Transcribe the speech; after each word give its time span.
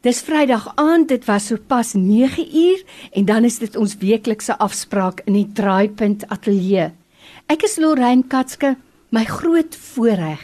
Dis 0.00 0.22
Vrydag 0.24 0.70
aand, 0.80 1.10
dit 1.10 1.24
was 1.28 1.50
sopas 1.50 1.90
9 1.92 2.46
uur 2.56 2.84
en 3.12 3.24
dan 3.28 3.44
is 3.44 3.58
dit 3.60 3.74
ons 3.76 3.96
weeklikse 4.00 4.54
afspraak 4.56 5.18
in 5.28 5.34
die 5.36 5.50
Draaipunt 5.52 6.24
Ateljee. 6.32 6.86
Ek 7.52 7.66
is 7.68 7.76
Lorraine 7.76 8.24
Katske, 8.24 8.78
my 9.12 9.26
groot 9.28 9.76
voorreg 9.76 10.40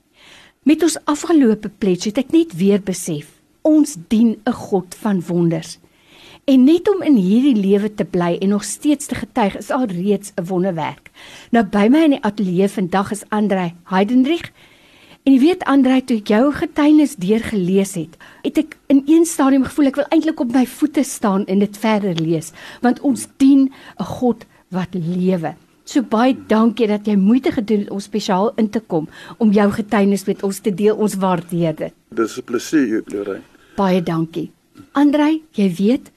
Met 0.67 0.81
ons 0.83 0.97
afgelope 1.07 1.69
pledge 1.79 2.09
het 2.09 2.17
ek 2.19 2.33
net 2.35 2.51
weer 2.59 2.81
besef, 2.83 3.29
ons 3.63 3.93
dien 4.11 4.35
'n 4.43 4.51
God 4.51 4.95
van 4.99 5.21
wonders. 5.23 5.77
En 6.43 6.63
net 6.63 6.89
om 6.91 7.01
in 7.01 7.15
hierdie 7.15 7.55
lewe 7.55 7.93
te 7.93 8.03
bly 8.03 8.35
en 8.41 8.49
nog 8.49 8.63
steeds 8.63 9.05
te 9.05 9.15
getuig 9.15 9.55
is 9.57 9.71
al 9.71 9.85
reeds 9.85 10.33
'n 10.35 10.43
wonderwerk. 10.43 11.11
Nou 11.51 11.63
by 11.63 11.87
my 11.87 12.03
in 12.03 12.09
die 12.09 12.23
ateljee 12.23 12.67
vandag 12.67 13.11
is 13.11 13.23
Andrei 13.29 13.73
Heidenrich. 13.83 14.51
En 15.23 15.33
jy 15.33 15.39
weet 15.39 15.63
Andrei, 15.63 16.03
toe 16.03 16.17
ek 16.17 16.27
jou 16.27 16.51
getuienis 16.51 17.15
deurgelees 17.15 17.93
het, 17.93 18.17
het 18.41 18.57
ek 18.57 18.77
in 18.87 19.03
een 19.05 19.25
stadium 19.25 19.63
gevoel 19.63 19.85
ek 19.85 19.95
wil 19.95 20.09
eintlik 20.09 20.39
op 20.39 20.51
my 20.51 20.65
voete 20.65 21.03
staan 21.03 21.45
en 21.45 21.59
dit 21.59 21.77
verder 21.77 22.15
lees, 22.19 22.51
want 22.81 22.99
ons 22.99 23.27
dien 23.37 23.71
'n 23.99 24.03
God 24.03 24.45
wat 24.69 24.89
lewe. 24.91 25.55
So 25.89 26.05
baie 26.05 26.35
dankie 26.51 26.85
dat 26.89 27.07
jy 27.09 27.15
moeite 27.17 27.49
gedoen 27.55 27.87
het 27.87 27.89
om 27.89 28.01
spesiaal 28.03 28.51
in 28.61 28.67
te 28.69 28.79
kom 28.79 29.07
om 29.41 29.53
jou 29.55 29.65
getuienis 29.73 30.27
met 30.27 30.43
ons 30.45 30.59
te 30.61 30.73
deel. 30.73 30.93
Ons 30.93 31.15
waardeer 31.17 31.73
dit. 31.75 31.93
Dis 32.13 32.37
'n 32.37 32.43
plesier, 32.45 33.01
Lorraine. 33.05 33.43
Baie 33.75 34.01
dankie. 34.03 34.51
Andrei, 34.93 35.41
jy 35.51 35.73
weet 35.75 36.11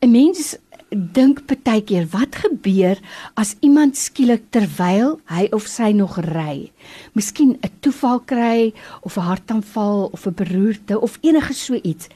'n 0.00 0.10
mens 0.10 0.56
dink 0.92 1.42
baie 1.48 1.82
keer 1.82 2.06
wat 2.12 2.36
gebeur 2.42 2.98
as 3.40 3.54
iemand 3.60 3.96
skielik 3.96 4.44
terwyl 4.54 5.18
hy 5.32 5.46
of 5.56 5.66
sy 5.70 5.92
nog 5.96 6.18
ry, 6.18 6.70
miskien 7.14 7.58
'n 7.62 7.70
toeval 7.80 8.20
kry 8.20 8.72
of 9.02 9.16
'n 9.16 9.26
hartaanval 9.28 10.10
of 10.12 10.26
'n 10.26 10.34
beroerte 10.34 11.00
of 11.00 11.18
enige 11.22 11.54
so 11.54 11.74
iets. 11.74 12.08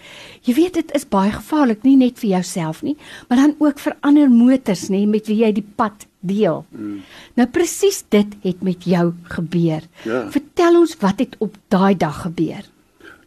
Jy 0.42 0.54
weet 0.54 0.74
dit 0.74 0.94
is 0.94 1.08
baie 1.08 1.32
gevaarlik 1.32 1.82
nie 1.82 1.96
net 1.96 2.18
vir 2.18 2.30
jouself 2.30 2.82
nie, 2.82 2.96
maar 3.28 3.38
dan 3.38 3.54
ook 3.58 3.78
vir 3.78 3.96
ander 4.00 4.30
motors 4.30 4.88
nê 4.88 5.06
met 5.06 5.26
wie 5.26 5.44
jy 5.44 5.52
die 5.52 5.68
pad 5.76 6.06
deel. 6.20 6.64
Mm. 6.70 7.02
Nou 7.34 7.46
presies 7.48 8.04
dit 8.08 8.26
het 8.42 8.62
met 8.62 8.84
jou 8.84 9.12
gebeur. 9.22 9.82
Ja. 10.04 10.30
Vertel 10.30 10.78
ons 10.80 10.96
wat 11.00 11.18
het 11.18 11.36
op 11.38 11.56
daai 11.68 11.96
dag 11.96 12.22
gebeur. 12.22 12.64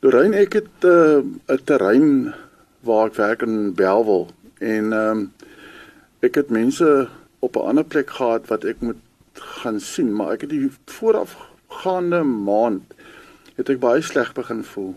Lorraine, 0.01 0.35
ek 0.35 0.53
het 0.53 0.85
uh, 0.85 1.19
'n 1.47 1.63
terrein 1.63 2.33
waar 2.81 3.07
ek 3.07 3.15
werk 3.15 3.41
in 3.41 3.73
Belwel 3.75 4.29
En 4.59 4.93
ehm 4.93 5.17
um, 5.17 5.31
ek 6.19 6.35
het 6.35 6.49
mense 6.49 7.07
op 7.39 7.55
'n 7.55 7.67
ander 7.71 7.83
plek 7.83 8.09
gehad 8.09 8.47
wat 8.47 8.63
ek 8.63 8.79
moet 8.79 8.99
gaan 9.33 9.79
sien, 9.79 10.15
maar 10.15 10.31
ek 10.31 10.41
het 10.41 10.49
die 10.49 10.71
voorafgaande 10.85 12.23
maand 12.23 12.83
het 13.55 13.69
ek 13.69 13.79
baie 13.79 14.01
sleg 14.01 14.33
begin 14.33 14.63
voel. 14.63 14.95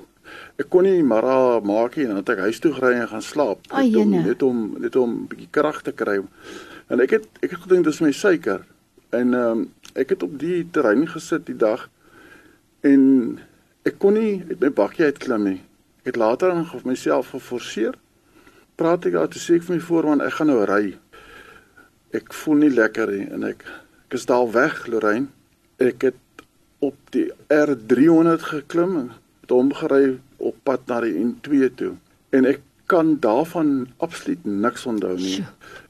Ek 0.57 0.69
kon 0.69 0.83
nie 0.83 1.03
maar 1.03 1.63
maak 1.63 1.97
nie 1.97 2.05
en 2.05 2.15
dan 2.15 2.23
het 2.23 2.29
ek 2.29 2.39
huis 2.39 2.59
toe 2.59 2.73
gery 2.73 2.93
en 2.93 3.09
gaan 3.09 3.23
slaap. 3.23 3.59
Net 3.71 3.97
om 3.97 4.11
net 4.11 4.43
om 4.43 4.75
net 4.78 4.97
om 4.97 5.11
'n 5.11 5.27
bietjie 5.27 5.51
krag 5.51 5.83
te 5.83 5.93
kry. 5.93 6.21
En 6.87 7.01
ek 7.01 7.11
het 7.11 7.27
ek 7.41 7.51
het 7.51 7.61
gedink 7.61 7.84
dis 7.84 8.01
my 8.01 8.12
suiker. 8.12 8.65
En 9.11 9.34
ehm 9.34 9.51
um, 9.51 9.72
ek 9.95 10.09
het 10.09 10.22
op 10.22 10.39
die 10.39 10.69
terrein 10.71 11.09
gesit 11.09 11.47
die 11.47 11.56
dag 11.56 11.89
en 12.81 13.39
ek 13.83 13.99
kon 13.99 14.15
nie 14.15 14.45
uit 14.49 14.61
my 14.61 14.71
bakkie 14.71 15.05
uitklim 15.05 15.45
nie. 15.45 15.61
Ek 16.03 16.15
het 16.15 16.17
later 16.17 16.51
aan 16.51 16.67
myself 16.84 17.31
geforseer 17.31 17.95
praat 18.77 19.06
ek 19.09 19.16
daar 19.19 19.31
toe 19.33 19.43
sê 19.43 19.59
ek 19.59 19.66
vir 19.69 19.77
my 19.77 19.83
voorman 19.88 20.25
ek 20.25 20.37
gaan 20.38 20.50
nou 20.53 20.62
ry. 20.69 20.94
Ek 22.16 22.34
voel 22.43 22.65
nie 22.65 22.72
lekker 22.75 23.12
nie 23.15 23.28
en 23.33 23.47
ek 23.49 23.65
ek 24.09 24.19
is 24.19 24.28
daal 24.28 24.50
weg 24.53 24.87
Lorraine. 24.93 25.31
Ek 25.81 26.09
het 26.10 26.44
op 26.83 26.97
die 27.15 27.31
R300 27.53 28.44
geklim 28.50 28.99
en 29.00 29.12
het 29.43 29.55
omgery 29.55 30.19
op 30.43 30.59
pad 30.66 30.84
na 30.91 31.00
die 31.05 31.15
N2 31.16 31.71
toe 31.78 31.94
en 32.37 32.49
ek 32.49 32.60
kan 32.91 33.15
daarvan 33.21 33.87
absoluut 34.05 34.44
niks 34.44 34.84
onthou 34.87 35.15
nie. 35.16 35.44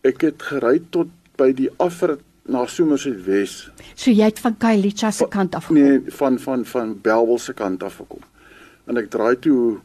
Ek 0.06 0.22
het 0.22 0.42
gery 0.50 0.78
tot 0.94 1.10
by 1.40 1.50
die 1.56 1.70
afrit 1.82 2.20
na 2.46 2.64
Somerset 2.66 3.22
Wes. 3.26 3.70
So 3.94 4.10
jy 4.10 4.28
het 4.30 4.40
van 4.42 4.56
Kailicha 4.58 5.10
se 5.14 5.26
kant 5.30 5.54
af 5.58 5.68
gekom? 5.70 5.80
Nee, 5.80 6.14
van 6.18 6.38
van 6.42 6.64
van 6.66 6.94
Belwel 7.02 7.38
se 7.38 7.54
kant 7.54 7.82
af 7.82 7.98
gekom. 8.02 8.22
En 8.90 8.98
ek 8.98 9.10
draai 9.14 9.38
toe 9.38 9.80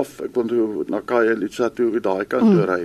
af 0.00 0.20
ek 0.24 0.34
wil 0.36 0.48
toe 0.50 0.84
na 0.92 1.00
Khayelitsha 1.00 1.70
toe 1.76 2.00
daai 2.00 2.24
kant 2.24 2.46
toe 2.46 2.62
mm. 2.62 2.70
ry. 2.70 2.82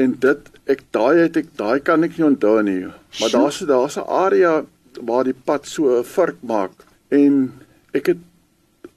En 0.00 0.14
dit 0.24 0.50
ek 0.74 0.84
daai 0.96 1.24
het 1.24 1.36
ek 1.40 1.50
daai 1.60 1.80
kan 1.84 2.06
ek 2.06 2.16
nie 2.18 2.26
onthou 2.26 2.58
nie. 2.66 2.86
Maar 3.20 3.34
daar's 3.36 3.60
daar's 3.68 3.98
'n 3.98 4.08
area 4.08 4.64
waar 5.00 5.24
die 5.24 5.36
pad 5.44 5.66
so 5.66 5.98
'n 5.98 6.04
vurk 6.04 6.40
maak 6.42 6.72
en 7.08 7.52
ek 7.92 8.06
het 8.06 8.22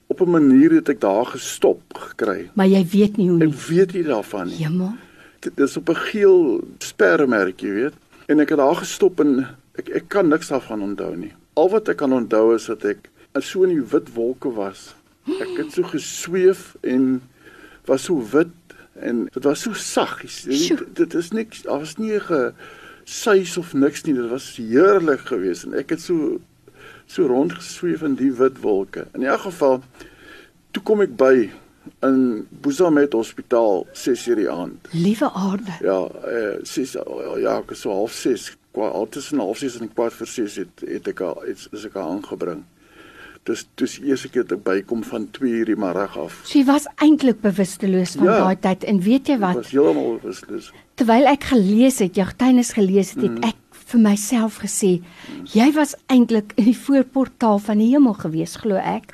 op 0.06 0.20
'n 0.20 0.30
manier 0.30 0.70
het 0.70 0.88
ek 0.88 1.00
daar 1.00 1.26
gestop 1.26 1.82
gekry. 1.92 2.50
Maar 2.54 2.66
jy 2.66 2.84
weet 2.86 3.16
nie 3.16 3.28
hoe 3.28 3.38
nie. 3.38 3.48
Ek 3.48 3.58
weet 3.68 3.92
nie 3.92 4.02
daarvan 4.02 4.46
nie. 4.46 4.56
Jemma. 4.56 4.96
Dit 5.40 5.60
is 5.60 5.76
op 5.76 5.88
'n 5.88 5.94
geel 6.10 6.64
spermerk, 6.78 7.60
jy 7.60 7.72
weet. 7.72 7.94
En 8.26 8.40
ek 8.40 8.48
het 8.48 8.58
daar 8.58 8.76
gestop 8.76 9.20
en 9.20 9.46
ek 9.74 9.88
ek 9.88 10.08
kan 10.08 10.28
niks 10.28 10.48
daarvan 10.48 10.82
onthou 10.82 11.16
nie. 11.16 11.32
Al 11.54 11.68
wat 11.70 11.88
ek 11.88 11.96
kan 11.96 12.12
onthou 12.12 12.54
is 12.54 12.66
dat 12.66 12.84
ek 12.84 13.10
so 13.40 13.62
in 13.62 13.74
die 13.74 13.88
wit 13.90 14.14
wolke 14.14 14.52
was 14.52 14.94
Ek 15.24 15.56
het 15.56 15.72
so 15.72 15.82
gesweef 15.88 16.74
en 16.80 17.22
was 17.88 18.04
so 18.08 18.20
wit 18.32 18.52
en 18.92 19.24
dit 19.32 19.44
was 19.44 19.64
so 19.64 19.72
saggies. 19.72 20.42
Dit, 20.42 20.82
dit 20.96 21.14
is 21.14 21.30
niks, 21.30 21.62
daar 21.62 21.78
was 21.78 21.96
nie 21.96 22.12
'n 22.12 22.54
suis 23.04 23.56
of 23.56 23.72
niks 23.72 24.02
nie. 24.02 24.14
Dit 24.14 24.28
was 24.28 24.56
heerlik 24.56 25.20
geweest 25.20 25.64
en 25.64 25.74
ek 25.74 25.90
het 25.90 26.00
so 26.00 26.40
so 27.06 27.26
rond 27.26 27.52
gesweef 27.52 28.02
in 28.02 28.14
die 28.14 28.32
wit 28.32 28.60
wolke. 28.60 29.06
In 29.12 29.22
elk 29.22 29.40
geval 29.40 29.82
toe 30.70 30.82
kom 30.82 31.00
ek 31.00 31.16
by 31.16 31.50
in 32.02 32.46
Boesamet 32.50 33.12
Hospitaal 33.12 33.86
6:00 33.92 34.34
die 34.34 34.50
aand. 34.50 34.88
Liewe 34.90 35.30
aarde. 35.32 35.72
Ja, 35.80 36.08
eh 36.24 36.58
6 36.62 36.92
ja, 37.36 37.58
ek 37.58 37.76
so 37.76 37.90
half 37.90 38.12
6, 38.12 38.56
kwart 38.72 39.12
tussen 39.12 39.38
half 39.38 39.58
6 39.58 39.78
en 39.80 39.92
kwart 39.92 40.12
voor 40.12 40.26
6 40.26 40.56
het 40.56 40.82
het 40.86 41.08
ek 41.08 41.20
al 41.20 41.48
iets 41.48 41.68
is 41.72 41.84
ek 41.84 41.96
aangebring 41.96 42.64
dis 43.48 43.64
dis 43.80 43.96
eerste 44.00 44.30
keer 44.32 44.46
dat 44.46 44.58
ek 44.58 44.64
bykom 44.64 45.02
van 45.06 45.26
2 45.36 45.58
uur 45.60 45.72
die 45.72 45.78
middag 45.80 46.16
af. 46.20 46.38
Sy 46.48 46.64
was 46.68 46.86
eintlik 47.04 47.42
bewusteloos 47.44 48.16
van 48.20 48.30
ja, 48.30 48.38
daai 48.44 48.60
tyd 48.66 48.86
en 48.88 49.00
weet 49.04 49.28
jy 49.32 49.36
wat? 49.42 49.58
Was 49.60 49.74
heeltemal 49.74 50.16
bewusteloos. 50.22 50.70
Terwyl 50.98 51.28
ek 51.32 51.50
gelees 51.50 52.00
het, 52.04 52.16
jou 52.16 52.26
tuines 52.40 52.72
gelees 52.76 53.12
het, 53.14 53.26
het 53.26 53.36
mm. 53.36 53.50
ek 53.50 53.82
vir 53.90 54.00
myself 54.00 54.60
gesê, 54.62 54.94
jy 55.52 55.66
was 55.76 55.92
eintlik 56.12 56.54
in 56.60 56.70
die 56.70 56.78
voorportaal 56.78 57.60
van 57.66 57.82
die 57.82 57.90
hemel 57.92 58.16
gewees, 58.22 58.56
glo 58.62 58.80
ek. 58.80 59.12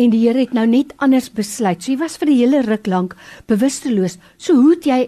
En 0.00 0.10
die 0.10 0.22
Here 0.24 0.40
het 0.40 0.54
nou 0.56 0.66
net 0.66 0.94
anders 1.04 1.28
besluit. 1.30 1.82
So 1.82 1.92
jy 1.92 2.00
was 2.00 2.16
vir 2.18 2.30
die 2.32 2.40
hele 2.40 2.64
ruk 2.66 2.88
lank 2.90 3.16
bewusteloos. 3.50 4.18
So 4.40 4.56
hoe 4.58 4.74
het 4.74 4.88
jy 4.88 5.00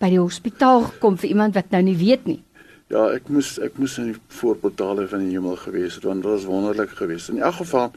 by 0.00 0.12
die 0.12 0.20
hospitaal 0.20 0.86
gekom 0.92 1.16
vir 1.20 1.32
iemand 1.32 1.56
wat 1.56 1.72
nou 1.74 1.82
nie 1.84 1.96
weet 1.98 2.28
nie? 2.28 2.40
Ja, 2.86 3.08
ek 3.10 3.26
moes 3.34 3.56
ek 3.58 3.80
moes 3.82 3.96
in 3.98 4.12
die 4.12 4.20
voorportale 4.38 5.08
van 5.10 5.24
die 5.24 5.32
hemel 5.34 5.56
gewees 5.58 5.96
het 5.98 6.04
want 6.06 6.22
dit 6.22 6.30
was 6.30 6.44
wonderlik 6.46 6.92
geweest. 6.94 7.32
In 7.32 7.40
elk 7.42 7.58
geval 7.58 7.96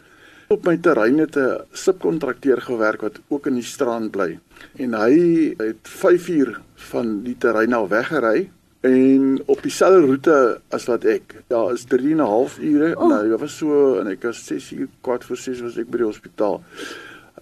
op 0.50 0.64
my 0.66 0.78
terrein 0.82 1.20
het 1.22 1.38
'n 1.38 1.62
subkontrakteur 1.72 2.62
gewerk 2.62 3.02
wat 3.02 3.20
ook 3.28 3.48
in 3.48 3.60
die 3.62 3.70
strand 3.76 4.12
bly. 4.12 4.40
En 4.78 4.94
hy 4.94 5.54
het 5.58 5.84
5 5.84 6.28
uur 6.28 6.62
van 6.76 7.22
die 7.24 7.38
terrein 7.38 7.74
af 7.74 7.90
weggery 7.90 8.50
en 8.82 9.42
op 9.46 9.62
dieselfde 9.62 10.08
roete 10.08 10.62
as 10.70 10.86
wat 10.86 11.06
ek. 11.06 11.44
Ja, 11.48 11.70
is 11.70 11.84
3 11.84 12.12
en 12.12 12.18
'n 12.18 12.20
half 12.20 12.60
ure. 12.60 12.98
Oh. 12.98 13.08
Nou, 13.08 13.30
dit 13.30 13.40
was 13.40 13.58
so 13.58 14.00
en 14.00 14.08
ek 14.08 14.24
was 14.24 14.46
6 14.46 14.72
uur 14.72 14.88
kwart 15.02 15.24
voor 15.24 15.38
6 15.38 15.62
was 15.62 15.78
ek 15.78 15.90
by 15.90 15.98
die 15.98 16.06
hospitaal. 16.06 16.64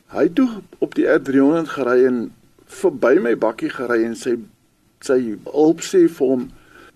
Hy 0.08 0.30
toe 0.30 0.50
op 0.80 0.96
die 0.96 1.06
R300 1.06 1.70
gery 1.70 2.06
en 2.06 2.34
verby 2.66 3.20
my 3.20 3.38
bakkie 3.38 3.70
gery 3.70 4.04
en 4.04 4.16
sy 4.16 4.38
sy 5.00 5.38
hulp 5.44 5.80
sê 5.82 6.08
vir 6.10 6.28
hom 6.28 6.52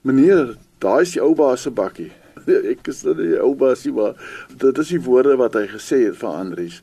Meneer, 0.08 0.56
daai 0.82 1.02
is 1.06 1.16
die 1.16 1.22
ou 1.24 1.34
baas 1.38 1.66
se 1.68 1.74
bakkie. 1.74 2.10
Ek 2.74 2.88
is 2.90 3.04
nie 3.06 3.18
die 3.20 3.42
ou 3.42 3.54
baasie 3.58 3.92
maar 3.94 4.16
dit 4.50 4.80
is 4.82 4.94
die 4.96 5.02
woorde 5.06 5.36
wat 5.42 5.58
hy 5.60 5.68
gesê 5.70 6.06
het 6.08 6.18
vir 6.22 6.32
Andries. 6.32 6.80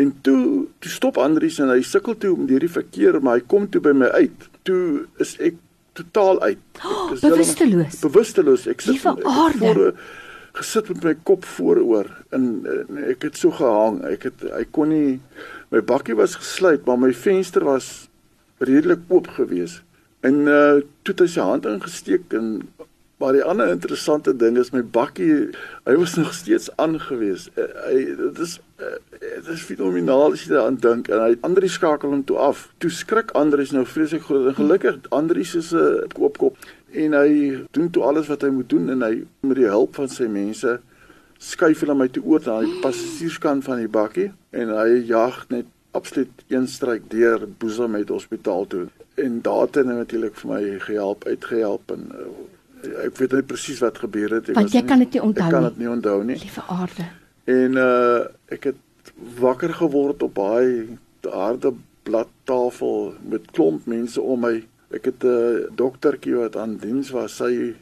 En 0.00 0.14
toe, 0.24 0.68
toe 0.80 0.92
stop 0.92 1.20
Andries 1.20 1.58
en 1.60 1.68
hy 1.72 1.82
sukkel 1.84 2.16
toe 2.16 2.32
om 2.32 2.48
deur 2.48 2.64
die 2.64 2.72
verkeer, 2.72 3.20
maar 3.20 3.40
hy 3.40 3.44
kom 3.48 3.68
toe 3.68 3.82
by 3.84 3.92
my 3.92 4.08
uit. 4.16 4.48
Toe 4.64 5.04
is 5.20 5.36
ek 5.44 5.60
totaal 5.98 6.40
uit. 6.46 6.64
Ek 6.80 7.18
is 7.18 7.24
bewusteloos. 7.26 8.00
Bewusteloos. 8.00 8.66
Ek 8.72 8.80
sit 8.80 9.02
voor 9.02 9.92
gesit 10.52 10.88
met 10.92 11.04
my 11.04 11.12
kop 11.24 11.46
vooroor 11.48 12.08
en, 12.36 12.48
en 12.68 12.98
ek 13.08 13.24
het 13.28 13.38
so 13.40 13.54
gehang. 13.56 14.02
Ek 14.08 14.26
het 14.28 14.44
hy 14.52 14.64
kon 14.74 14.92
nie 14.92 15.20
my 15.72 15.80
bakkie 15.84 16.16
was 16.18 16.36
gesluit, 16.40 16.84
maar 16.88 17.00
my 17.00 17.12
venster 17.16 17.64
was 17.64 18.10
redelik 18.60 19.06
oop 19.08 19.30
geweest. 19.38 19.80
En 20.22 20.42
uh 20.46 20.80
toe 21.02 21.14
het 21.14 21.24
hy 21.24 21.30
sy 21.34 21.46
hand 21.46 21.66
ingesteek 21.66 22.34
en 22.38 22.48
Maar 23.22 23.32
die 23.32 23.44
ander 23.44 23.68
interessante 23.68 24.36
ding 24.36 24.56
is 24.58 24.72
my 24.74 24.80
bakkie, 24.82 25.34
hy 25.86 25.92
was 25.94 26.14
nog 26.18 26.32
steeds 26.34 26.76
aangewees. 26.82 27.44
Uh, 27.54 27.68
hy 27.84 28.00
dit 28.18 28.38
is 28.42 28.56
uh, 28.82 28.96
dit 29.20 29.50
is 29.52 29.62
fenomenaal 29.62 30.34
as 30.34 30.42
jy 30.42 30.50
daaraan 30.50 30.78
dink 30.82 31.10
en 31.12 31.22
hy 31.22 31.36
Andri 31.46 31.70
skakel 31.70 32.10
hom 32.10 32.24
toe 32.26 32.40
af. 32.42 32.64
Toe 32.82 32.90
skrik 32.90 33.30
Andri 33.38 33.68
nou 33.70 33.84
vreeslik 33.86 34.26
groot 34.26 34.48
en 34.50 34.56
gelukkig 34.58 34.98
Andri 35.14 35.46
is 35.46 35.70
'n 35.70 35.78
uh, 35.78 36.08
koopkop 36.16 36.58
en 37.04 37.14
hy 37.14 37.30
doen 37.70 37.90
toe 37.94 38.02
alles 38.10 38.26
wat 38.26 38.42
hy 38.42 38.50
moet 38.50 38.70
doen 38.74 38.90
en 38.90 39.06
hy 39.06 39.14
met 39.46 39.60
die 39.60 39.70
hulp 39.70 39.94
van 39.94 40.10
sy 40.10 40.26
mense 40.26 40.80
skuif 41.38 41.86
hulle 41.86 41.94
my 41.94 42.08
toe 42.10 42.26
oor 42.26 42.42
na 42.46 42.58
die 42.66 42.80
passasierskant 42.82 43.62
van 43.70 43.78
die 43.86 43.92
bakkie 44.00 44.32
en 44.50 44.74
hy 44.74 44.98
jag 45.06 45.44
net 45.54 45.70
absoluut 45.92 46.44
een 46.48 46.68
stryk 46.68 47.10
deur 47.10 47.46
Boesem 47.58 47.90
met 47.90 48.08
hospitaal 48.08 48.66
toe 48.66 48.86
en 49.14 49.40
daar 49.44 49.66
het 49.66 49.76
hy 49.76 49.82
natuurlik 49.82 50.38
vir 50.40 50.50
my 50.52 50.62
gehelp 50.86 51.26
uitgehelp 51.28 51.92
en 51.92 52.08
uh, 52.16 52.30
ek 53.06 53.18
weet 53.20 53.36
nie 53.36 53.44
presies 53.46 53.82
wat 53.84 54.00
gebeur 54.02 54.38
het 54.38 54.48
nie. 54.48 54.56
Want 54.56 54.72
jy 54.74 54.82
kan 54.88 55.02
dit 55.04 55.16
nie 55.16 55.22
onthou 55.22 55.44
nie. 55.44 55.52
Ek 55.52 55.54
kan 55.54 55.68
dit 55.68 55.78
nie 55.82 55.90
onthou 55.92 56.16
nie. 56.26 56.38
Liewe 56.42 56.64
aarde. 56.76 57.08
En 57.52 57.78
uh 57.82 58.56
ek 58.56 58.70
het 58.72 59.12
wakker 59.38 59.74
geword 59.74 60.22
op 60.22 60.34
daai 60.34 60.98
harde 61.22 61.74
bladtafel 62.02 63.14
met 63.22 63.50
klomp 63.54 63.86
mense 63.86 64.20
om 64.20 64.42
my. 64.48 64.56
Ek 64.90 65.06
het 65.12 65.24
'n 65.24 65.28
uh, 65.28 65.68
doktertjie 65.76 66.34
wat 66.40 66.56
aan 66.56 66.76
diens 66.76 67.10
was. 67.10 67.36
Sy 67.36 67.74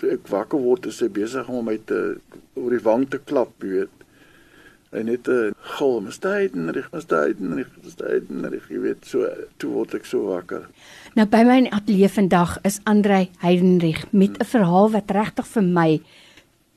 ek 0.00 0.28
wakker 0.28 0.60
word, 0.60 0.86
is 0.86 0.96
sy 0.96 1.08
besig 1.08 1.48
om 1.48 1.64
my 1.64 1.78
te 1.84 2.20
oor 2.54 2.70
die 2.70 2.84
wang 2.84 3.08
te 3.10 3.18
klap, 3.18 3.52
weet. 3.58 3.90
En 4.90 5.04
net 5.06 5.28
'n 5.28 5.54
gil, 5.60 6.00
"Mestyd 6.00 6.52
en 6.54 6.72
rig, 6.72 6.88
mestyd 6.92 7.38
en 7.38 7.54
rig, 7.54 7.68
mestyd 7.82 8.28
en 8.28 8.48
rig," 8.48 8.68
jy 8.68 8.78
weet, 8.78 9.06
so 9.06 9.28
toe 9.56 9.70
word 9.70 9.94
ek 9.94 10.04
so 10.04 10.24
wakker. 10.24 10.68
Nou 11.14 11.26
by 11.26 11.42
my 11.42 11.68
ateljee 11.70 12.08
vandag 12.08 12.58
is 12.62 12.80
Andrei 12.84 13.30
Heidenrich 13.38 14.12
met 14.12 14.38
'n 14.38 14.44
verhaal 14.44 14.90
wat 14.90 15.10
regtig 15.10 15.46
vir 15.46 15.62
my 15.62 16.00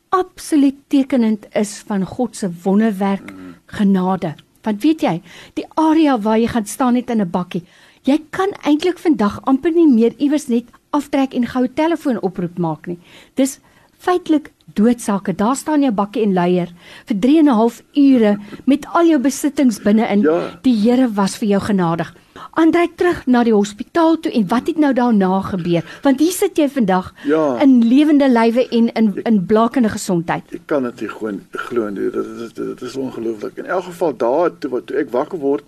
absoluut 0.10 0.76
tekenend 0.88 1.46
is 1.56 1.84
van 1.88 2.06
God 2.06 2.36
se 2.36 2.50
wonderwerk 2.64 3.34
genade. 3.66 4.36
Want 4.62 4.84
weet 4.84 5.02
jy, 5.02 5.22
die 5.54 5.66
area 5.76 6.20
waar 6.20 6.40
jy 6.40 6.48
gaan 6.48 6.66
staan 6.66 6.94
net 6.94 7.10
in 7.10 7.22
'n 7.22 7.30
bakkie. 7.30 7.64
Jy 8.04 8.22
kan 8.30 8.54
eintlik 8.64 9.00
vandag 9.00 9.42
amper 9.44 9.72
nie 9.72 9.88
meer 9.88 10.14
iewers 10.18 10.48
net 10.48 10.66
aftrek 10.92 11.34
en 11.34 11.46
gou 11.48 11.64
'n 11.64 11.74
telefoonoproep 11.74 12.58
maak 12.58 12.88
nie. 12.88 13.00
Dis 13.36 13.60
feitelik 13.98 14.52
doodsake. 14.66 15.36
Daar 15.36 15.56
staan 15.56 15.82
jou 15.82 15.92
bakkie 15.94 16.24
en 16.24 16.34
leier 16.34 16.74
vir 17.06 17.20
3 17.20 17.38
en 17.40 17.46
'n 17.46 17.60
half 17.60 17.82
ure 17.94 18.38
met 18.66 18.86
al 18.94 19.06
jou 19.06 19.20
besittings 19.20 19.82
binne-in. 19.82 20.22
Ja. 20.22 20.60
Die 20.62 20.76
Here 20.76 21.14
was 21.14 21.38
vir 21.38 21.48
jou 21.48 21.62
genadig. 21.62 22.14
Andrei 22.52 22.88
terug 22.96 23.26
na 23.26 23.44
die 23.44 23.54
hospitaal 23.54 24.20
toe 24.20 24.32
en 24.32 24.48
wat 24.48 24.68
het 24.68 24.78
nou 24.78 24.94
daarna 24.94 25.42
gebeur? 25.42 25.84
Want 26.04 26.20
hier 26.20 26.32
sit 26.32 26.58
jy 26.58 26.68
vandag 26.70 27.14
ja. 27.26 27.62
in 27.62 27.80
lewende 27.88 28.30
lywe 28.30 28.68
en 28.70 28.92
in 28.94 29.22
in 29.24 29.46
blakende 29.46 29.90
gesondheid. 29.90 30.44
Ek 30.54 30.66
kan 30.66 30.84
dit 30.84 31.02
gewoon 31.12 31.42
glo 31.52 31.90
nie. 31.90 32.10
Dit 32.12 32.26
is 32.26 32.54
dit 32.54 32.82
is 32.82 32.96
ongelooflik. 32.96 33.58
In 33.58 33.66
elk 33.66 33.84
geval 33.84 34.18
daar 34.18 34.58
toe 34.58 34.70
wat 34.70 34.86
toe 34.88 34.98
ek 34.98 35.10
wakker 35.10 35.40
word, 35.40 35.64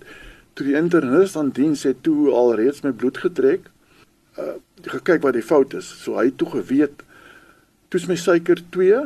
toe 0.54 0.66
die 0.66 0.76
internis 0.76 1.36
aan 1.36 1.50
diens 1.50 1.84
het 1.84 2.04
toe 2.04 2.30
al 2.32 2.54
reeds 2.56 2.82
my 2.82 2.92
bloed 2.92 3.18
getrek. 3.18 3.70
Uh 4.38 4.56
gekyk 4.86 5.24
wat 5.24 5.34
die 5.34 5.42
fout 5.42 5.74
is. 5.74 5.88
So 6.04 6.20
hy 6.20 6.30
toe 6.38 6.50
geweet 6.50 7.02
toets 7.90 8.08
my 8.08 8.16
suiker 8.16 8.62
2, 8.70 9.04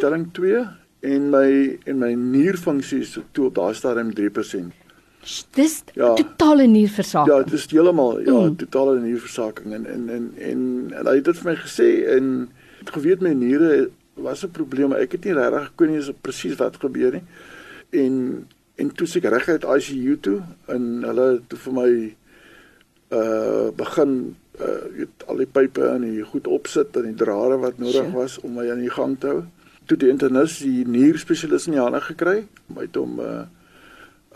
telling 0.00 0.28
2 0.36 0.66
en 1.00 1.30
my 1.32 1.78
en 1.88 1.98
my 1.98 2.12
nierfunksie 2.14 3.00
is 3.00 3.16
toe 3.32 3.48
op 3.48 3.56
daai 3.56 3.74
stadium 3.74 4.12
3%. 4.16 4.76
Dis 5.56 5.82
ja, 5.94 6.14
totale 6.16 6.66
nierversaking. 6.66 7.28
Ja, 7.28 7.42
dit 7.44 7.52
is 7.58 7.66
heeltemal 7.70 8.20
ja, 8.24 8.36
mm. 8.36 8.56
totale 8.56 9.00
nierversaking 9.00 9.74
en 9.76 9.86
en 9.86 10.08
en 10.08 10.28
en, 10.38 10.62
en 10.96 11.10
hy 11.10 11.16
het 11.18 11.28
dit 11.28 11.40
vir 11.40 11.50
my 11.50 11.56
gesê 11.60 11.88
en 12.16 12.30
het 12.80 12.92
geweet 12.96 13.24
my 13.24 13.34
niere 13.36 13.90
was 14.20 14.44
'n 14.44 14.50
probleem, 14.50 14.92
ek 14.92 15.12
het 15.12 15.24
nie 15.24 15.34
regtig 15.36 15.72
kon 15.76 15.90
nie 15.92 16.14
presies 16.20 16.56
wat 16.56 16.76
gebeur 16.76 17.12
nie. 17.12 17.24
En 17.90 18.46
en 18.76 18.92
toe 18.92 19.06
seker 19.06 19.30
reg 19.30 19.48
uit 19.48 19.64
ICU 19.64 20.18
toe 20.20 20.40
en 20.66 21.02
hulle 21.04 21.40
toe 21.48 21.58
vir 21.58 21.72
my 21.72 21.90
uh 23.10 23.68
begin 23.76 24.36
uh 24.58 24.82
weet 24.96 25.24
al 25.30 25.40
die 25.40 25.46
pype 25.46 25.86
en 25.94 26.02
die 26.04 26.24
goed 26.26 26.46
opsit 26.50 26.96
en 26.96 27.06
die 27.08 27.18
drade 27.24 27.60
wat 27.62 27.78
nodig 27.78 28.02
sure. 28.02 28.16
was 28.16 28.38
om 28.40 28.58
my 28.58 28.66
aan 28.70 28.82
die 28.82 28.92
gang 28.92 29.16
te 29.20 29.30
hou. 29.30 29.44
Toe 29.86 29.96
die 29.96 30.10
internis 30.10 30.58
die 30.58 30.84
nierspesialis 30.86 31.68
in 31.70 31.78
die 31.78 31.82
hande 31.82 32.00
gekry, 32.04 32.44
my 32.74 32.86
het 32.88 32.98
hom 32.98 33.20
uh 33.24 33.46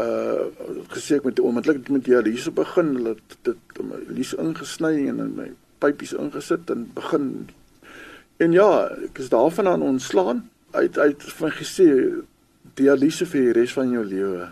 uh 0.00 0.46
gesê 0.94 1.18
ek 1.18 1.26
moet 1.28 1.40
onmiddellik 1.40 1.90
met 1.90 2.06
dialyse 2.06 2.50
begin. 2.54 2.94
Hulle 2.98 3.16
het 3.18 3.36
dit 3.50 3.82
om 3.82 3.92
my 3.92 4.00
lies 4.08 4.34
ingesny 4.34 4.94
en 5.10 5.20
in 5.26 5.34
my 5.36 5.50
pypies 5.82 6.14
ingesit 6.18 6.70
en 6.70 6.88
begin. 6.94 7.30
En 8.42 8.52
ja, 8.52 8.70
ek 9.10 9.18
is 9.22 9.30
daarvan 9.34 9.68
aan 9.68 9.82
ontslaan. 9.82 10.48
Uit 10.74 10.98
uit 10.98 11.22
van 11.38 11.54
gesê 11.54 11.88
dialyse 12.74 13.26
vir 13.30 13.48
die 13.48 13.56
res 13.60 13.74
van 13.76 13.90
jou 13.94 14.04
lewe. 14.04 14.48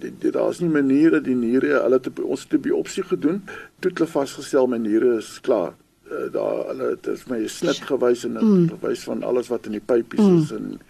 Dit 0.00 0.32
daar's 0.32 0.60
nie 0.60 0.70
maniere 0.72 1.20
die 1.20 1.34
niere 1.34 1.74
hulle 1.82 2.00
het 2.00 2.20
ons 2.20 2.42
het 2.42 2.54
'n 2.54 2.60
biopsie 2.60 3.04
gedoen. 3.04 3.42
Toe 3.80 3.92
hulle 3.94 4.08
vasgestel 4.08 4.66
my 4.66 4.78
niere 4.78 5.16
is 5.18 5.38
klaar. 5.40 5.74
Uh, 6.10 6.32
daar 6.32 6.66
hulle 6.68 6.90
het 6.90 7.06
vir 7.06 7.38
my 7.38 7.46
snit 7.46 7.82
gewys 7.86 8.24
en 8.24 8.38
mm. 8.40 8.66
bewys 8.66 9.04
van 9.04 9.22
alles 9.22 9.48
wat 9.48 9.66
in 9.66 9.72
die 9.72 9.86
pypies 9.86 10.20
mm. 10.20 10.38
is 10.38 10.50
en 10.50 10.80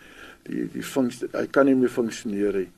die 0.43 0.69
die 0.73 0.83
funksie 0.83 1.29
hy 1.33 1.47
kan 1.47 1.67
nie 1.67 1.75
meer 1.75 1.93
funksioneer 1.93 2.57
nie. 2.57 2.71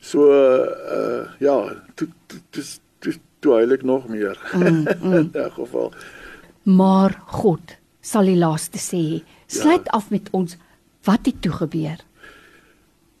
So 0.00 0.30
uh 0.30 1.28
ja, 1.38 1.56
toe 1.94 2.08
toe 2.26 2.62
toe 2.98 3.14
toe 3.40 3.58
eintlik 3.58 3.82
nog 3.82 4.08
meer. 4.08 4.38
Mm, 4.52 4.86
mm. 5.02 5.12
In 5.18 5.30
'n 5.34 5.50
geval. 5.50 5.92
Maar 6.62 7.22
God 7.26 7.76
sal 8.00 8.24
die 8.24 8.36
laaste 8.36 8.78
sê. 8.78 9.22
Sluit 9.46 9.84
ja. 9.84 9.90
af 9.90 10.10
met 10.10 10.28
ons 10.30 10.56
wat 11.02 11.26
het 11.26 11.42
toe 11.42 11.52
gebeur. 11.52 11.98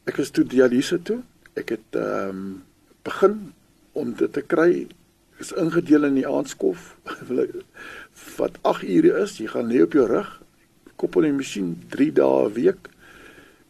Ek 0.04 0.16
is 0.16 0.30
toe 0.30 0.44
dialyse 0.44 1.02
toe. 1.02 1.20
Ek 1.60 1.76
het 1.76 1.98
ehm 1.98 2.28
um, 2.28 2.62
begin 3.02 3.52
om 3.96 4.12
dit 4.14 4.32
te 4.32 4.42
kry 4.44 4.86
is 5.40 5.52
ingedeel 5.56 6.04
in 6.04 6.18
die 6.18 6.28
aandskof 6.28 6.96
wat 8.38 8.58
8 8.62 8.84
ure 8.84 9.22
is. 9.22 9.38
Jy 9.40 9.48
gaan 9.54 9.70
lê 9.72 9.80
op 9.82 9.96
jou 9.96 10.06
rug. 10.08 10.28
Koppel 11.00 11.28
die 11.28 11.36
masjien 11.36 11.72
3 11.92 12.10
dae 12.18 12.48
'n 12.48 12.52
week. 12.56 12.90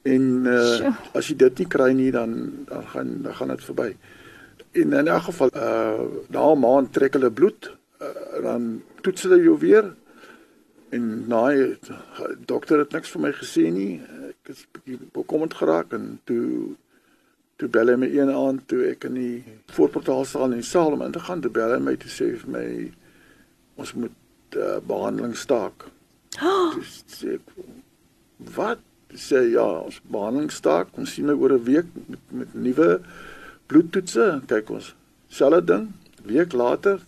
En 0.02 0.46
uh, 0.48 0.90
as 1.14 1.28
jy 1.28 1.36
dit 1.36 1.62
nie 1.62 1.68
kry 1.68 1.92
nie 1.92 2.10
dan 2.10 2.64
dan 2.66 2.86
gaan 2.94 3.22
dan 3.22 3.34
gaan 3.38 3.54
dit 3.54 3.64
verby. 3.64 3.90
En 4.72 4.92
in 4.92 5.08
'n 5.08 5.20
geval 5.28 5.50
uh 5.54 6.04
na 6.28 6.52
'n 6.52 6.58
maand 6.58 6.92
trek 6.92 7.12
hulle 7.12 7.30
bloed, 7.30 7.70
uh, 8.02 8.42
dan 8.42 8.82
toets 9.02 9.22
hulle 9.22 9.42
jou 9.42 9.58
weer. 9.58 9.94
En 10.90 11.28
na 11.28 11.42
dokter 12.46 12.78
het 12.78 12.92
niks 12.92 13.10
vir 13.10 13.20
my 13.20 13.32
gesê 13.32 13.70
nie. 13.70 14.00
Ek 14.28 14.48
is 14.54 14.66
bietjie 14.72 14.98
bekommerd 15.12 15.54
geraak 15.54 15.92
en 15.92 16.20
toe 16.24 16.74
toe 17.60 17.68
bel 17.68 17.92
hy 17.92 17.96
my 18.00 18.08
een 18.08 18.30
aand 18.32 18.64
toe 18.70 18.86
ek 18.88 19.04
in 19.10 19.18
die 19.18 19.56
voorportaal 19.76 20.24
staan 20.24 20.54
in 20.54 20.62
die 20.62 20.68
saal 20.68 20.96
om 20.96 21.04
in 21.04 21.12
te 21.12 21.20
gaan, 21.26 21.42
toe 21.44 21.52
bel 21.52 21.74
hy 21.74 21.80
my 21.84 21.96
te 22.00 22.08
sê 22.08 22.30
vir 22.40 22.54
my 22.56 22.66
ons 23.80 23.92
moet 24.00 24.56
uh, 24.56 24.78
behandeling 24.86 25.36
staak. 25.36 25.88
Oh. 26.46 26.76
Dis 26.78 27.00
sê 27.18 27.34
ek 27.36 27.48
wat 28.54 28.80
sê 29.18 29.42
ja, 29.50 29.64
ons 29.82 29.98
behandeling 30.08 30.52
staak. 30.54 30.92
Ons 30.96 31.16
sien 31.16 31.26
nou 31.26 31.34
oor 31.42 31.56
'n 31.56 31.64
week 31.66 31.88
met 31.96 32.20
met 32.30 32.54
nuwe 32.54 33.00
bloedtoetse. 33.66 34.42
Kyk 34.46 34.70
ons. 34.70 34.94
Selfde 35.28 35.64
ding, 35.72 35.88
week 36.24 36.52
later. 36.52 37.02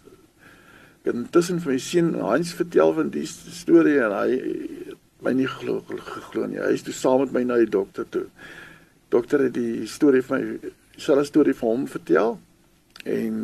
Ek 1.03 1.13
het 1.13 1.15
intussen 1.15 1.61
vir 1.63 1.73
my 1.73 1.79
seun 1.79 2.15
Hans 2.21 2.53
vertel 2.55 2.93
van 2.99 3.15
die 3.15 3.27
storie 3.27 4.01
en 4.03 4.13
hy 4.13 4.31
my 5.23 5.33
nie 5.33 5.47
glo 5.47 5.81
geglo 5.87 6.47
nie. 6.47 6.59
Hy 6.59 6.75
is 6.75 6.83
toe 6.83 6.95
saam 6.95 7.23
met 7.23 7.33
my 7.33 7.45
na 7.47 7.57
die 7.63 7.71
dokter 7.71 8.07
toe. 8.11 8.27
Dokter 9.13 9.47
het 9.47 9.55
die 9.55 9.87
storie 9.91 10.23
van 10.25 10.41
my 10.41 10.73
selfe 10.97 11.25
storie 11.29 11.55
vir 11.57 11.69
hom 11.69 11.87
vertel 11.91 12.39
en 13.09 13.35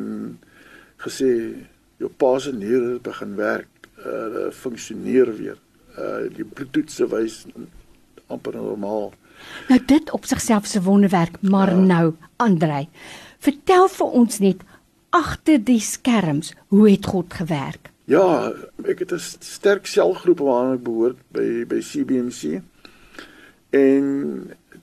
gesê 1.03 1.31
jou 1.99 2.11
pa 2.17 2.39
se 2.39 2.53
niere 2.55 2.99
begin 3.03 3.35
werk, 3.37 3.89
uh 4.07 4.49
funksioneer 4.55 5.33
weer. 5.37 5.59
Uh 5.99 6.29
die 6.33 6.47
bloedtoetse 6.47 7.09
wys 7.13 7.43
amper 8.29 8.57
normaal. 8.57 9.13
Nou 9.69 9.79
dit 9.87 10.11
op 10.11 10.25
sigself 10.25 10.67
se 10.67 10.83
wonderwerk, 10.83 11.41
maar 11.41 11.71
ja. 11.71 11.85
nou 11.93 12.15
Andrei, 12.37 12.89
vertel 13.39 13.89
vir 13.89 14.19
ons 14.23 14.41
net 14.43 14.65
agter 15.15 15.61
die 15.65 15.81
skerms, 15.81 16.53
hoe 16.69 16.91
het 16.91 17.07
God 17.07 17.35
gewerk? 17.35 17.91
Ja, 18.09 18.53
ek 18.85 19.05
het 19.05 19.13
'n 19.13 19.21
sterk 19.21 19.87
selgroep 19.87 20.39
waaraan 20.39 20.75
ek 20.79 20.85
behoort 20.85 21.19
by 21.33 21.65
by 21.69 21.81
CBMC. 21.81 22.63
En 23.71 24.05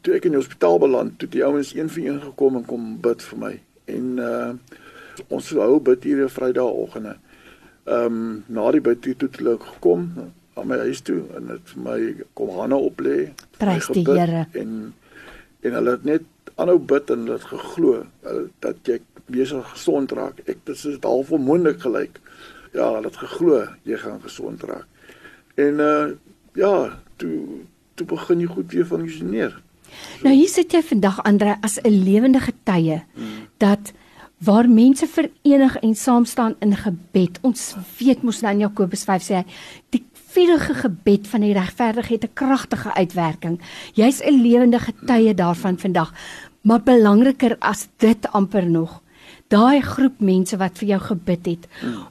toe 0.06 0.16
ek 0.16 0.28
in 0.30 0.36
die 0.36 0.42
hospitaal 0.42 0.80
beland, 0.84 1.18
toe 1.20 1.30
die 1.34 1.44
ouens 1.46 1.74
een 1.76 1.90
vir 1.90 2.06
een 2.06 2.22
gekom 2.22 2.60
en 2.60 2.66
kom 2.70 2.90
bid 3.04 3.24
vir 3.32 3.42
my. 3.42 3.54
En 3.98 4.08
uh 4.22 4.54
ons 5.32 5.48
hou 5.56 5.80
bid 5.80 6.04
hier 6.04 6.26
op 6.26 6.34
Vrydagoggende. 6.36 7.16
Ehm 7.88 8.18
um, 8.18 8.44
na 8.52 8.66
die 8.76 8.84
bid 8.84 9.02
toe 9.02 9.14
het 9.16 9.38
hulle 9.40 9.56
gekom, 9.62 10.10
aan 10.56 10.68
my 10.68 10.78
huis 10.88 11.02
toe 11.08 11.22
en 11.38 11.50
dit 11.52 11.72
vir 11.72 11.82
my 11.84 11.98
kom 12.38 12.52
hande 12.56 12.78
op 12.90 13.02
lê. 13.04 13.18
Prys 13.60 13.90
die 13.96 14.06
Here. 14.08 14.46
En 14.56 14.94
en 15.66 15.78
hulle 15.80 15.96
het 15.96 16.06
net 16.08 16.54
aanhou 16.62 16.78
bid 16.92 17.12
en 17.12 17.26
hulle 17.26 17.40
het 17.40 17.48
geglo 17.50 18.04
dat 18.64 18.88
jy 18.88 19.00
besig 19.32 19.72
gesond 19.74 20.14
raak. 20.16 20.44
Ek 20.46 20.62
dit 20.68 20.76
is 20.76 21.00
half 21.04 21.32
onmoontlik 21.36 21.82
gelyk. 21.84 22.20
Ja, 22.76 22.92
hulle 22.94 23.10
het 23.10 23.20
geglo 23.24 23.64
jy 23.88 24.00
gaan 24.04 24.22
gesond 24.24 24.64
raak. 24.68 24.88
En 25.56 25.84
uh 25.84 26.14
ja, 26.56 26.76
toe 27.20 27.64
toe 28.00 28.08
begin 28.08 28.44
jy 28.44 28.48
goed 28.52 28.72
weer 28.72 28.88
funksioneer. 28.88 29.56
Nou 30.24 30.34
hier 30.36 30.50
sit 30.50 30.72
jy 30.72 30.82
vandag 30.82 31.24
Andre 31.24 31.58
as 31.62 31.80
'n 31.82 32.04
lewende 32.04 32.40
getuie 32.40 33.04
dat 33.58 33.94
waar 34.38 34.70
mense 34.70 35.08
verenig 35.08 35.78
en 35.78 35.96
saam 35.96 36.26
staan 36.26 36.56
in 36.60 36.76
gebed. 36.76 37.40
Ons 37.42 37.76
weet 37.98 38.24
mos 38.24 38.42
nou 38.42 38.54
in 38.54 38.60
Jakobus 38.60 39.04
5 39.04 39.24
sê 39.24 39.36
hy 39.36 39.46
die 39.90 40.04
vuurige 40.36 40.74
gebed 40.74 41.28
van 41.28 41.42
die 41.42 41.54
regverdige 41.54 42.14
het 42.14 42.24
'n 42.24 42.34
kragtige 42.34 42.94
uitwerking. 42.94 43.60
Jy's 43.94 44.22
'n 44.22 44.42
lewende 44.42 44.80
getuie 44.80 45.34
daarvan 45.34 45.78
vandag. 45.78 46.14
Maar 46.62 46.82
belangriker 46.84 47.56
as 47.60 47.88
dit 47.98 48.28
amper 48.32 48.66
nog 48.66 49.02
daai 49.56 49.82
groep 49.86 50.20
mense 50.20 50.58
wat 50.62 50.78
vir 50.82 50.90
jou 50.94 51.02
gebid 51.08 51.50
het. 51.52 51.68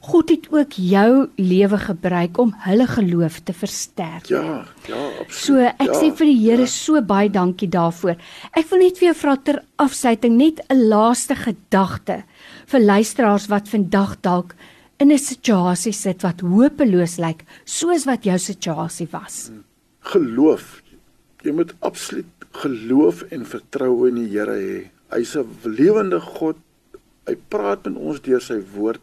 God 0.09 0.33
het 0.33 0.47
ook 0.53 0.77
jou 0.81 1.09
lewe 1.37 1.79
gebruik 1.85 2.39
om 2.41 2.53
hulle 2.65 2.87
geloof 2.89 3.39
te 3.47 3.53
versterk. 3.53 4.29
Ja, 4.33 4.63
ja, 4.89 5.01
absoluut. 5.21 5.41
So 5.45 5.65
ek 5.69 5.89
ja, 5.91 5.99
sê 6.01 6.11
vir 6.17 6.31
die 6.31 6.39
Here 6.45 6.65
ja. 6.65 6.71
so 6.71 7.01
baie 7.01 7.29
dankie 7.29 7.69
daarvoor. 7.71 8.17
Ek 8.57 8.69
wil 8.71 8.85
net 8.85 9.01
vir 9.01 9.11
jou 9.11 9.17
vra 9.21 9.35
ter 9.37 9.61
afsluiting 9.81 10.37
net 10.37 10.61
'n 10.69 10.87
laaste 10.89 11.35
gedagte 11.35 12.23
vir 12.71 12.81
luisteraars 12.81 13.49
wat 13.49 13.69
vandag 13.69 14.17
dalk 14.21 14.55
in 14.99 15.11
'n 15.11 15.17
situasie 15.17 15.93
sit 15.93 16.23
wat 16.23 16.41
hopeloos 16.41 17.17
lyk, 17.17 17.45
soos 17.65 18.05
wat 18.05 18.23
jou 18.23 18.37
situasie 18.37 19.07
was. 19.11 19.51
Geloof. 19.99 20.81
Jy 21.43 21.51
moet 21.51 21.73
absoluut 21.79 22.25
geloof 22.51 23.23
en 23.31 23.45
vertroue 23.45 24.09
in 24.09 24.15
die 24.15 24.29
Here 24.29 24.55
hê. 24.55 24.89
Hy's 25.11 25.35
'n 25.35 25.45
lewende 25.63 26.19
God 26.19 26.57
hy 27.27 27.35
praat 27.49 27.85
met 27.87 27.97
ons 27.97 28.21
deur 28.21 28.41
sy 28.41 28.59
woord 28.75 29.01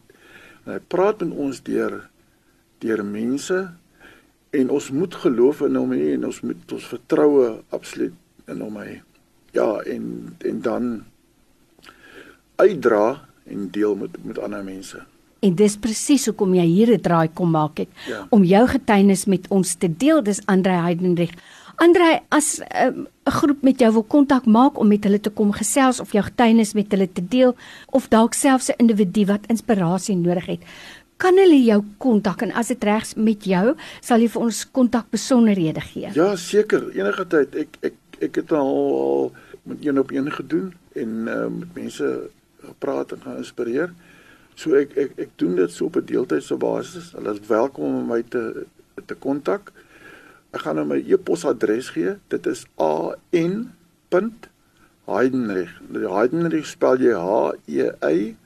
hy 0.65 0.79
praat 0.89 1.23
met 1.25 1.37
ons 1.37 1.63
deur 1.67 2.01
deur 2.83 3.05
mense 3.07 3.61
en 4.53 4.71
ons 4.71 4.91
moet 4.91 5.15
geloof 5.25 5.63
in 5.67 5.79
hom 5.81 5.95
hê 5.97 6.13
en 6.17 6.29
ons 6.29 6.43
moet 6.45 6.75
ons 6.77 6.91
vertroue 6.93 7.47
absoluut 7.73 8.17
in 8.51 8.61
hom 8.61 8.77
hê. 8.83 9.01
Ja, 9.57 9.81
en 9.89 10.37
en 10.45 10.61
dan 10.65 10.91
uitdra 12.61 13.07
en 13.49 13.71
deel 13.71 13.97
met 13.97 14.19
met 14.25 14.39
ander 14.39 14.65
mense. 14.65 15.01
En 15.43 15.55
dis 15.59 15.77
presies 15.77 16.29
hoekom 16.29 16.55
jy 16.55 16.67
hier 16.67 16.93
'n 16.95 17.01
draai 17.01 17.29
kom 17.35 17.51
maak 17.51 17.79
het 17.79 17.89
ja. 18.07 18.27
om 18.31 18.45
jou 18.45 18.67
getuienis 18.69 19.25
met 19.27 19.49
ons 19.49 19.75
te 19.75 19.89
deel. 19.97 20.23
Dis 20.23 20.47
Andre 20.47 20.73
Heidenreich. 20.73 21.35
Andre, 21.83 22.21
as 22.29 22.61
ehm, 22.61 22.99
'n 22.99 23.07
uh, 23.27 23.35
groep 23.35 23.63
met 23.63 23.79
jou 23.79 23.93
wil 23.93 24.03
kontak 24.03 24.45
maak 24.47 24.79
om 24.79 24.89
met 24.89 25.05
hulle 25.05 25.21
te 25.21 25.31
kom 25.31 25.53
gesels 25.53 26.01
of 26.01 26.13
jou 26.13 26.25
getuienis 26.25 26.75
met 26.75 26.91
hulle 26.91 27.09
te 27.13 27.25
deel 27.29 27.57
of 27.91 28.09
dalk 28.09 28.35
selfs 28.35 28.69
'n 28.71 28.79
individu 28.79 29.25
wat 29.27 29.47
inspirasie 29.47 30.17
nodig 30.17 30.47
het, 30.47 30.63
kan 31.17 31.37
hulle 31.37 31.59
jou 31.65 31.83
kontak 31.99 32.43
en 32.43 32.53
as 32.53 32.69
dit 32.69 32.85
regs 32.85 33.15
met 33.15 33.45
jou, 33.45 33.75
sal 34.01 34.21
jy 34.21 34.29
vir 34.29 34.43
ons 34.43 34.71
kontak 34.71 35.11
besonderhede 35.11 35.81
gee. 35.81 36.11
Ja, 36.15 36.37
seker, 36.37 36.91
enige 36.95 37.27
tyd. 37.27 37.55
Ek 37.55 37.77
ek 37.81 37.95
ek 38.21 38.35
het 38.35 38.53
al, 38.53 38.73
al 39.05 39.33
met 39.63 39.85
een 39.87 39.99
op 39.99 40.11
een 40.11 40.33
gedoen 40.33 40.73
en 40.93 41.09
uh, 41.27 41.47
met 41.47 41.75
mense 41.75 42.31
gepraat 42.63 43.13
en 43.13 43.23
geïnspireer. 43.27 43.95
So 44.55 44.75
ek 44.79 44.97
ek 44.97 45.19
ek 45.19 45.31
doen 45.37 45.57
dit 45.57 45.73
so 45.73 45.85
op 45.85 45.97
'n 45.97 46.07
deeltydse 46.07 46.57
basis. 46.57 47.13
Hulle 47.13 47.33
is 47.33 47.47
welkom 47.47 47.95
om 48.03 48.07
my 48.07 48.23
te 48.23 48.67
te 49.07 49.15
kontak. 49.15 49.73
Ek 50.53 50.61
gaan 50.67 50.77
nou 50.77 50.85
my 50.91 51.01
e-posadres 51.01 51.89
gee. 51.95 52.13
Dit 52.33 52.47
is 52.47 52.67
an.heidenrich. 52.77 55.73
Die 55.93 56.09
Heidenrich 56.13 56.69
spel 56.69 56.97
jy 57.01 57.15
H 57.17 57.53
E 57.67 57.91
Y 58.13 58.37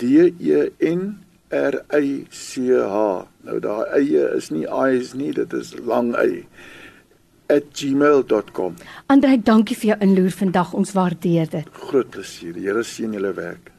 D 0.00 0.02
E 0.36 0.70
N 0.84 1.24
R 1.50 1.74
I 1.96 2.26
C 2.30 2.76
H. 2.76 3.26
Nou 3.48 3.58
daai 3.64 3.84
eie 3.98 4.24
is 4.36 4.50
nie 4.52 4.66
I's 4.68 5.14
nie, 5.16 5.32
dit 5.32 5.52
is 5.56 5.72
lang 5.80 6.12
y 6.20 6.44
@gmail.com. 7.50 8.74
Andre, 9.06 9.42
dankie 9.42 9.76
vir 9.76 9.94
jou 9.94 9.98
inloer 10.06 10.30
vandag. 10.30 10.72
Ons 10.72 10.92
waardeer 10.94 11.50
dit. 11.50 11.66
Groot 11.72 12.10
plesier. 12.10 12.54
Die 12.54 12.68
Here 12.68 12.84
seën 12.84 13.12
julle 13.12 13.34
werk. 13.34 13.72